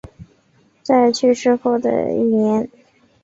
[0.81, 2.67] 在去世的一年后